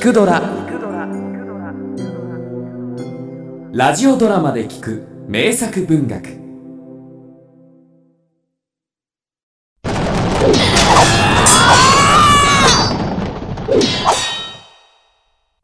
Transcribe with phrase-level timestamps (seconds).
[0.00, 0.40] 聞くドラ」
[3.70, 6.40] ラジオドラマで聞く名作文学。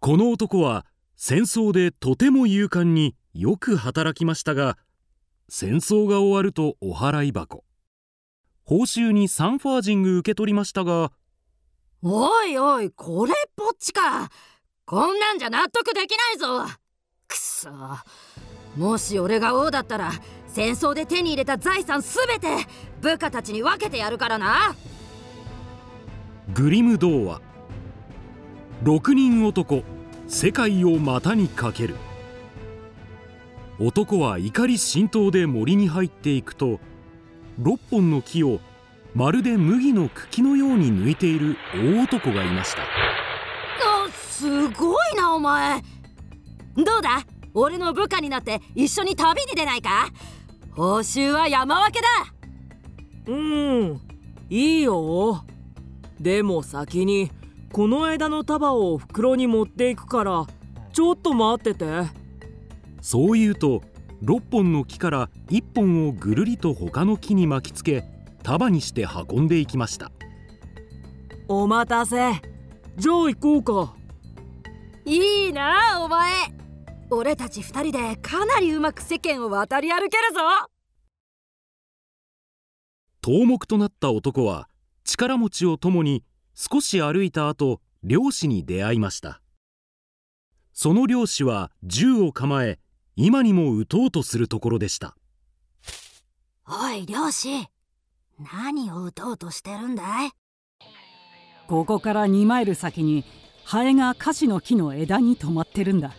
[0.00, 4.76] この男は戦争でとても勇敢によく働きましたが
[5.48, 7.62] 戦争が終わるとお払い箱。
[8.64, 11.12] 報酬にサンファージング受け取りましたが
[12.06, 14.28] おいおいこれっぽっちか。
[14.84, 16.66] こんなんじゃ納得できないぞ。
[17.26, 17.70] くそ。
[18.76, 20.12] もし俺が王だったら
[20.46, 22.48] 戦争で手に入れた財産すべて
[23.00, 24.76] 部下たちに分けてやるからな。
[26.52, 27.40] グリム童話。
[28.82, 29.82] 6人男
[30.28, 31.96] 世界を股にかける。
[33.80, 36.80] 男は怒り心頭で森に入っていくと
[37.62, 38.60] 6本の木を
[39.14, 42.82] まるで麦の茎のように抜いている大男がいました。
[42.82, 42.86] あ
[44.10, 45.80] すごいなお前。
[46.76, 47.24] どうだ？
[47.54, 50.08] 俺の部下になって一緒に旅に出ないか？
[50.72, 53.32] 報酬は山分けだ。
[53.32, 54.00] うん
[54.50, 55.44] いいよ。
[56.20, 57.30] でも先に
[57.72, 60.44] この枝の束を袋に持っていくから
[60.92, 61.86] ちょっと待ってて。
[63.00, 63.82] そう言うと
[64.24, 68.04] 6本の木から1本をぐるりと他の木に巻きつけ
[68.44, 70.12] 束にして運んでいきました。
[71.48, 72.16] お待たせ。
[72.96, 73.96] じゃあ行こうか。
[75.04, 76.30] いいなお前。
[77.10, 80.40] 俺たち二人でかなりうまく世間を渡り歩けるぞ。
[83.22, 84.68] 頭目となった男は
[85.04, 86.22] 力持ちをともに
[86.54, 89.40] 少し歩いた後漁師に出会いました。
[90.74, 92.78] その漁師は銃を構え
[93.16, 95.16] 今にも撃とうとするところでした。
[96.66, 97.66] おい漁師
[98.38, 100.30] 何を撃とうとしてるんだい？
[101.68, 103.24] ここから2マイル先に
[103.64, 106.12] ハエがカシの木の枝に止まってるんだ。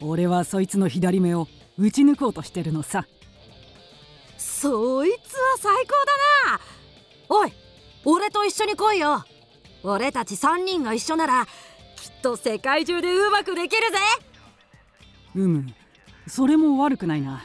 [0.00, 3.06] 俺はそいつの左目を撃ち抜こうとしてるのさ。
[4.36, 5.94] そいつは最高
[6.48, 6.60] だな！
[7.28, 7.52] おい
[8.04, 9.24] 俺と一緒に来いよ！
[9.82, 11.46] 俺たち3人が一緒なら
[11.96, 13.98] きっと世界中でうまくできるぜ！
[15.34, 15.66] うむ。
[16.26, 17.42] それも悪くないな。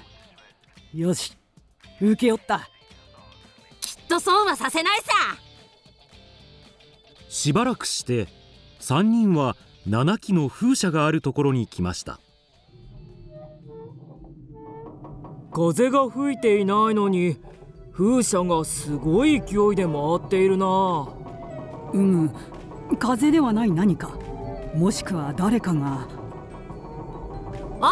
[0.94, 1.38] よし
[2.02, 2.68] 請け負った
[4.12, 5.14] と損はさせないさ。
[7.30, 8.28] しばらくして
[8.82, 9.56] 3人は
[9.88, 12.20] 7基の風車があるところに来ました。
[15.54, 17.38] 風が吹いていないのに
[17.94, 21.08] 風車がすごい勢いで回っているな。
[21.94, 22.34] うむ
[23.00, 24.10] 風ではない何か。
[24.76, 26.08] もしくは誰かが。
[27.80, 27.88] おい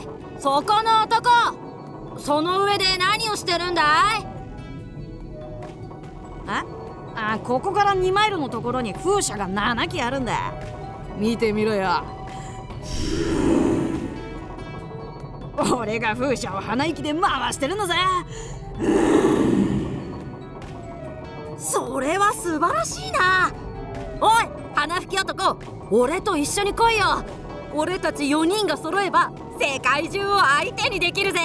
[0.00, 1.28] おいそこの男。
[2.18, 4.31] その上で何をしてるんだい？
[6.46, 6.64] あ
[7.14, 10.52] あここから2マイルのところに風車が7基あるんだ。
[11.18, 12.02] 見てみろよ。
[15.76, 17.94] 俺が風車を鼻息で回してるのさ。
[21.58, 23.52] それは素晴らしいな。
[24.20, 25.58] おい花吹き男。
[25.90, 27.22] 俺と一緒に来いよ。
[27.74, 29.30] 俺たち4人が揃えば
[29.60, 31.38] 世界中を相手にできるぜ。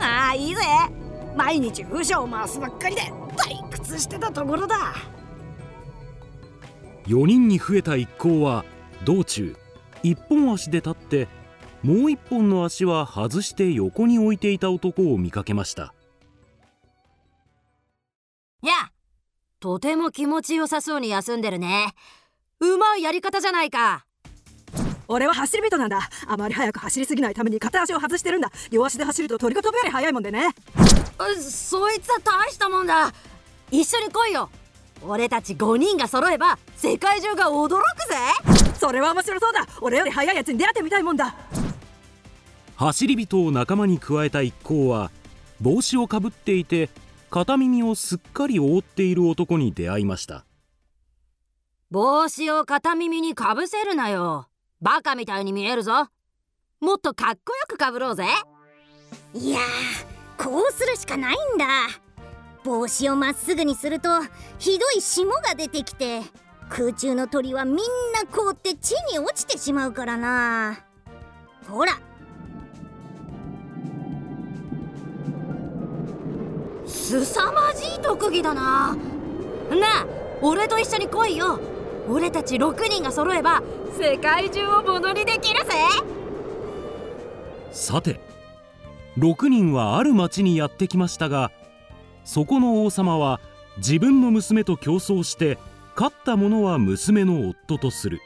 [0.00, 0.62] ああいいぜ。
[1.36, 3.19] 毎日風車を回すばっかりで。
[3.90, 4.94] 退屈してたところだ。
[7.06, 8.64] 4人に増えた一行は
[9.04, 9.56] 道中
[10.02, 11.28] 一本足で立って
[11.82, 15.94] もう一本の足は外して横に置いていた男を見かけました。
[18.62, 18.72] や
[19.58, 21.94] とても気持ちよさそうに休んでるね。
[22.60, 24.04] うまいやり方じゃないか。
[25.08, 25.98] 俺は走り人なんだ。
[26.28, 28.52] あまり速く走りすぎないために片足を外してるんだ。
[28.70, 30.54] 両足で走ると鳥が飛ぶより速いもんでね。
[31.40, 33.12] そいつは大したもんだ
[33.70, 34.50] 一緒に来いよ。
[35.02, 37.74] 俺たち5人が揃えば世界中が驚く
[38.08, 38.74] ぜ。
[38.78, 39.66] それは面白そうだ。
[39.80, 41.34] 俺より速いやつに出会ってみたいもんだ。
[42.76, 45.10] 走り人を仲間に加えた一行は
[45.60, 46.88] 帽子をかぶっていて
[47.28, 50.44] 片耳をすっかり覆っている男に出会いました。
[51.90, 54.48] 帽子を片耳にかぶせるなよ。
[54.80, 56.08] バカみたいに見えるぞ。
[56.80, 58.24] もっとかっこよくかぶろうぜ。
[59.34, 61.66] いやーこうするしかないんだ
[62.64, 64.08] 帽子をまっすぐにすると
[64.58, 66.20] ひどい霜が出てきて
[66.68, 67.82] 空中の鳥はみんな
[68.30, 70.84] 凍って地に落ちてしまうからな。
[71.68, 71.92] ほら。
[76.86, 78.96] すさまじい特技だな。
[79.70, 80.06] なあ
[80.40, 81.58] 俺と一緒に来いよ。
[82.08, 83.62] 俺たち6人が揃えば
[83.98, 85.72] 世界中をものにできるぜ。
[87.72, 88.20] さて
[89.18, 91.50] 6人はある町にやってきましたが
[92.30, 93.40] そこの王様は
[93.78, 95.58] 自分の娘と競争して
[95.96, 98.20] 勝った者は娘の夫とする。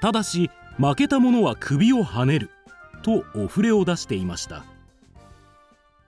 [0.00, 2.50] ただし負けた者は首をはねる。
[3.04, 4.64] とお触れを出していました。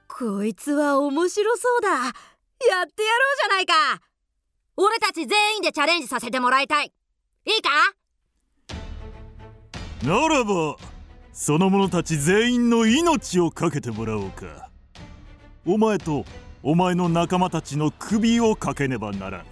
[0.09, 1.89] こいつは面白そうだ。
[1.89, 3.75] やってやろうじゃないか。
[4.77, 6.93] 俺たち全員でチャレンジさせてもらいたい。
[7.47, 7.71] いいか？
[10.05, 10.75] ならば
[11.33, 14.69] その者たち全員の命を懸けてもらおうか。
[15.65, 16.25] お前と
[16.63, 19.45] お前の仲間たちの首をかけねばならん。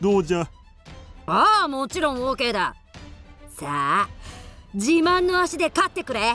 [0.00, 0.48] どうじゃ？
[1.26, 2.74] ああもちろん OK だ。
[3.48, 4.08] さあ
[4.74, 6.34] 自慢の足で勝ってくれ。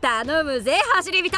[0.00, 1.36] 頼むぜ走り人。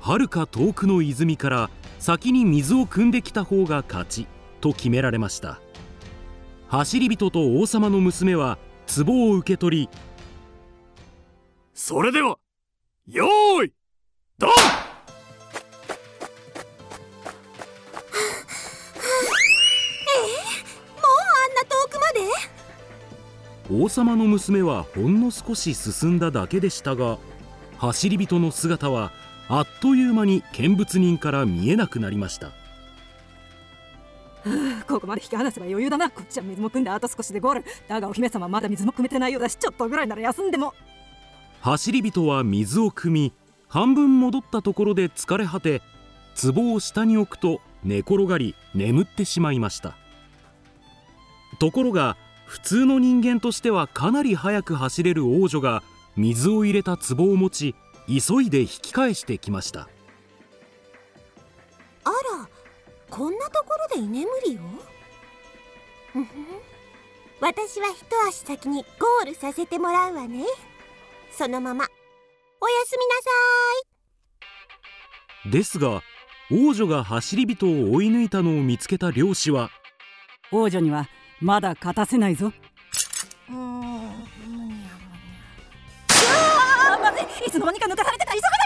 [0.00, 4.26] はるか遠くの泉から先に水を汲んできた方が勝ち
[4.60, 5.60] と決められました。
[6.68, 8.58] 走り人と王様の娘は
[9.04, 9.88] 壺を受け取り
[11.74, 12.38] それでは
[13.06, 13.72] よーい
[14.38, 14.50] ドン
[23.70, 27.18] 王様の娘はほんの少し進んだだけでしたが
[27.78, 29.12] 走り人の姿は
[29.48, 32.50] あっという間に見物人から見えなくなりました。
[34.86, 36.08] ここまで引き離せば余裕だな。
[36.08, 37.64] こっちは水も汲んであと少しでゴール。
[37.88, 40.72] だがお姫様まだ水も汲めてないようだしちょっとぐらいなら休んでも。
[41.60, 43.32] 走り人は水を汲み
[43.68, 45.82] 半分戻ったところで疲れ果て
[46.40, 49.96] 壺を下に置くと寝転がり眠ってしまいました。
[51.58, 52.16] ところが
[52.46, 55.82] 普通の人間としてはかなり速く走れる王女が
[56.16, 57.74] 水を入れた壺を持ち
[58.06, 59.88] 急いで引き返してきました。
[62.04, 62.48] あら
[63.10, 64.60] こんなところで居眠りを？
[67.40, 70.44] 私は一足先にゴールさせてもらうわね。
[71.32, 71.84] そのまま
[72.60, 73.14] おやすみな
[75.50, 76.02] さですが
[76.50, 79.70] 王女が走り人を追い抜いたのを見つけた漁師は
[80.50, 81.08] 王女には
[81.40, 82.46] まだ勝たせないぞ。
[82.46, 82.50] い
[83.50, 83.58] うーん。
[83.58, 84.88] むにゃむに
[86.08, 87.46] あーまずい。
[87.46, 88.32] いつの間にか抜かされてた。
[88.32, 88.65] 急がな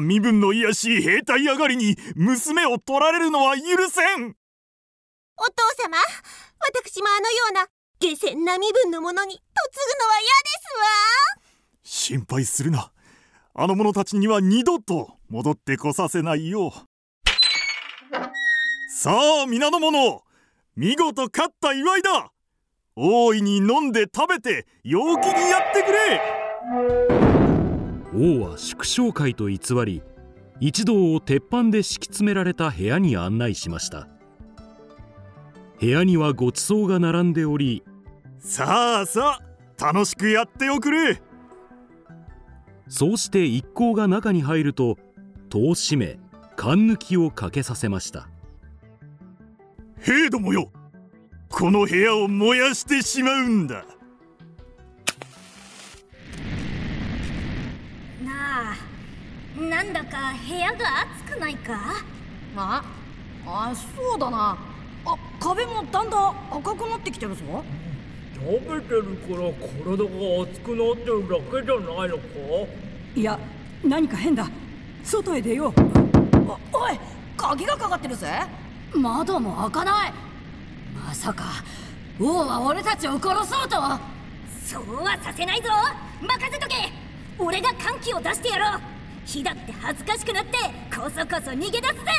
[0.00, 4.36] な身分の卑しい兵隊上がりに娘を取られるのは許せん。
[5.36, 5.52] お父
[5.82, 5.96] 様
[6.60, 7.66] 私もあのような
[8.00, 9.42] 下賤な身分の者に嫁ぐ
[10.00, 10.26] のは嫌
[11.92, 12.92] です心配するな。
[13.54, 16.72] あの者たちには二度と戻ってこさせないよう。
[18.90, 19.12] さ
[19.42, 20.22] あ皆の者
[20.76, 22.30] 見事勝った祝いだ。
[22.96, 27.37] 大いに飲んで食べて陽気にやってくれ
[28.14, 30.02] 王は祝勝会と偽り
[30.60, 34.08] 一同を鉄板で敷き詰められた部屋に案内しました。
[35.80, 37.84] 部屋にはごちそうが並んでおり
[38.40, 39.38] さあさ
[39.78, 41.22] あ楽しくやっておくれ。
[42.88, 44.96] そうして一行が中に入ると
[45.50, 46.18] 戸を閉め
[46.56, 48.28] 勘抜きをかけさせました。
[50.00, 50.72] 兵どもよ
[51.48, 53.84] この部屋を燃やしてしまうんだ
[59.58, 61.74] なんだか部屋が暑くないか？
[62.56, 62.82] あ
[63.46, 64.56] あそうだな。
[65.04, 67.42] あ壁もだんだん赤くなってきてるぞ。
[68.34, 69.50] 食べてるから
[69.82, 72.22] 体が熱くなってるだけじゃないのか？
[73.16, 73.38] いや
[73.82, 74.48] 何か変だ。
[75.02, 75.80] 外へ出よう。
[76.72, 76.98] おおい
[77.36, 78.42] 鍵がかかってるぜ。
[78.94, 80.12] 窓も開かない。
[80.94, 81.44] まさか
[82.20, 83.76] 王は俺たちを殺そうと？
[84.64, 85.68] そうはさせないぞ。
[86.20, 86.76] 任せとけ。
[87.38, 88.80] 俺が歓喜を出してやろう
[89.28, 90.56] 火だって恥ずかしくなって
[90.88, 92.10] こそこそ逃げ出すぜ！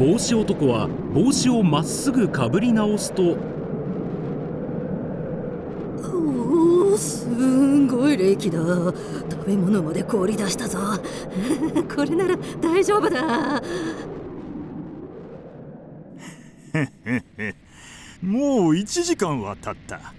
[0.00, 3.36] 帽子男は帽子をまっすぐかぶり直すと
[6.02, 8.58] おおすんごい冷気だ。
[8.58, 10.78] 食べ物まで凍り出したぞ。
[11.94, 13.62] これなら大丈夫だ。
[18.20, 20.12] もう1時間は経った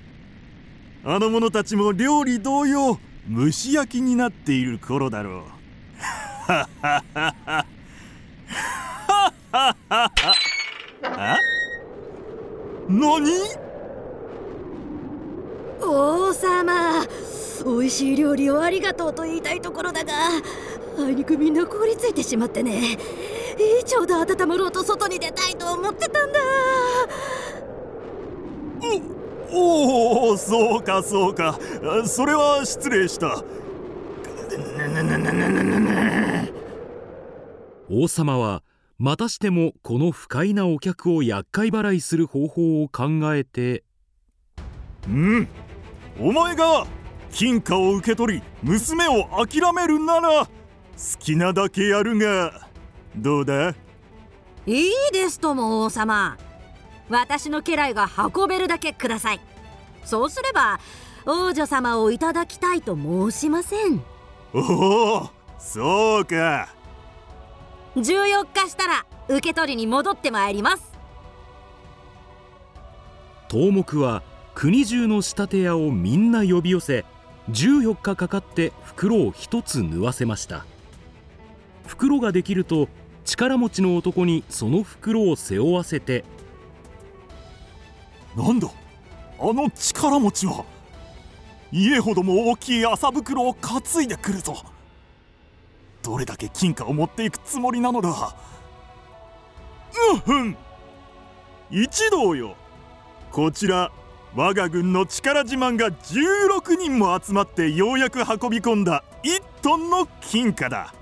[1.07, 2.97] あの者たちも料理同様
[3.29, 5.43] 蒸し焼きになっている頃だろう。
[11.03, 11.37] あ
[12.89, 13.31] 何
[15.79, 17.05] 王様
[17.63, 20.11] 美味しい料理をありがとうと言いたいところだが
[20.97, 22.97] あいにくみんな凍りついてしまってね
[23.85, 26.39] ちょうど温まろうと外に出たいと思ってたんだ
[29.51, 31.59] おおそうかそうか。
[32.05, 33.43] それは失礼した。
[37.89, 38.63] 王様は
[38.97, 43.83] またしてもこの不快なお客を厄介払いする方法を考えて。
[45.07, 45.47] うん。
[46.19, 46.87] お前が
[47.31, 50.49] 金貨を受け取り娘を諦めるなら好
[51.19, 52.69] きなだけやるが
[53.15, 53.75] どうだ？
[54.65, 56.37] いいですとも王様。
[57.07, 59.39] 私の家来が運べるだけください
[60.05, 60.79] そうすれば
[61.25, 64.01] 王女様をいただきたいと申しません。
[64.53, 66.69] おおそうか。
[67.95, 70.93] 14日したら受け取りに戻ってまいります。
[73.47, 74.21] 頭目は
[74.53, 77.05] 国中の仕立て屋をみんな呼び寄せ
[77.49, 80.65] 14日かかって袋を一つ縫わせました。
[81.87, 82.87] 袋ができると
[83.23, 86.23] 力持ちの男にその袋を背負わせて。
[88.35, 88.69] なんだ？
[89.39, 90.65] あの力持ちは
[91.71, 94.55] 家ほども大きい麻袋を担いでくるぞ。
[96.01, 98.35] どれだけ金貨を持っていくつもりなのだ。
[100.13, 100.57] うふん。
[101.71, 102.55] 一同よ。
[103.31, 103.91] こちら
[104.35, 110.93] 我が軍の力自慢が16人も集まってようやく運び込んだ1トンの金貨だ。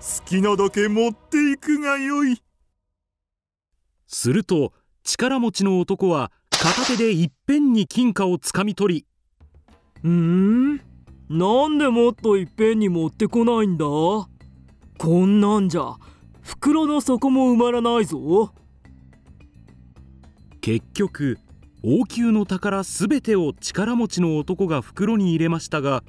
[0.00, 2.40] 好きなだけ持っていくがよい。
[4.06, 6.30] すると力持ちの男は
[6.62, 9.06] 片手でいっぺんに金貨をつかみ取
[10.04, 10.08] り。
[10.10, 10.76] ん？
[11.30, 13.86] なんでもっといっぺんに持ってこないんだ？
[13.86, 14.28] こ
[15.24, 15.94] んなんじゃ
[16.42, 18.52] 袋の底も埋まらないぞ。
[20.60, 21.38] 結局
[21.82, 26.04] 王宮の宝すべてを力持ちの男が袋に入れましたが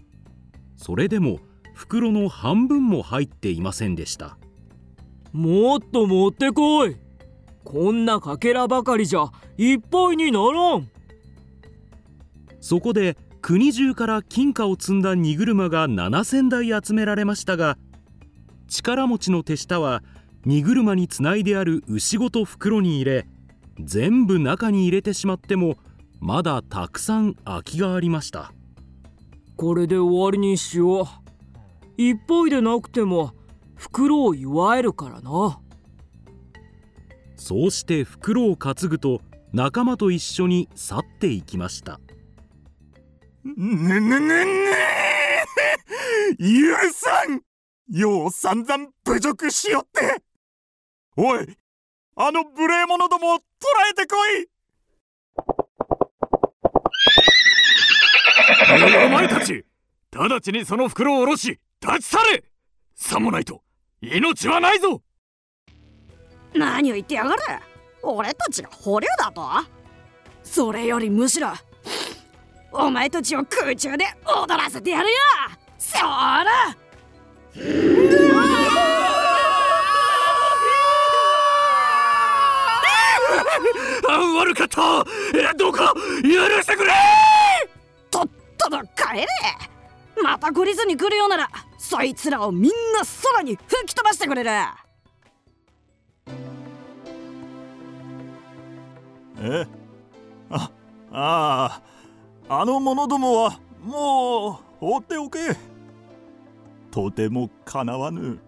[0.76, 1.40] それでも
[1.74, 4.38] 袋の半分も入っていませんでした。
[5.32, 6.98] もっと持ってこい
[7.64, 10.90] こんなかけらばかりじゃいっぱいにならん。
[12.60, 17.78] そこで国中から金貨を積んだ荷車が7,000台集められましたが
[18.68, 20.04] 力持ちの手下は
[20.46, 23.26] 荷車につないである牛ごと袋に入れ
[23.80, 25.78] 全部中に入れてしまっても
[26.20, 28.54] まだたくさん空きがありました。
[29.58, 31.06] これで終わりにしよう。
[32.02, 33.32] いっぱいでなくても
[33.76, 35.60] 袋を祝えるからな
[37.42, 39.20] そうして袋を担ぐと
[39.52, 42.00] 仲間と一緒に去っていきました。
[43.44, 44.46] ねねねね
[46.38, 46.48] 許
[46.94, 47.42] さん
[47.92, 50.22] よう散々侮辱しよって
[51.18, 51.58] おい
[52.16, 53.44] あの無礼者どもを捕
[53.74, 54.48] らえてこい
[59.08, 59.66] お前たち
[60.12, 62.44] 直ちにその袋を下ろし立ち去れ
[62.94, 63.64] さもないと
[64.00, 65.02] 命はないぞ
[66.54, 67.42] 何を言ってやがる。
[68.04, 69.42] 俺たちが捕虜だと。
[70.44, 71.54] それよりむしろ
[72.72, 75.16] お前たちを空中で踊らせてやるよ。
[75.78, 76.76] そら
[84.42, 85.94] 悪かったどうか
[86.24, 86.30] 許
[86.62, 86.92] してくれ
[88.10, 89.28] とっとと帰れ
[90.24, 94.52] また懲りずに来るようならそいつらをみんな空に吹き飛ばしてくれる
[99.42, 99.68] え？
[100.50, 100.72] あ
[101.12, 101.82] あ
[102.48, 105.40] ああの者どもはもう放っておけ。
[106.92, 108.40] とてもかなわぬ。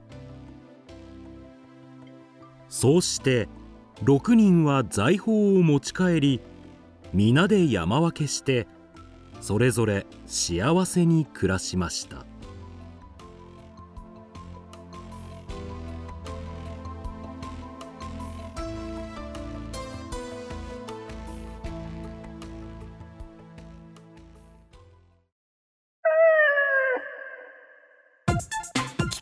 [2.70, 3.48] そうして
[4.04, 6.42] 6人は財宝を持ち帰り
[7.14, 8.68] 皆で山分けして
[9.42, 12.26] それぞれ幸せに暮らしました。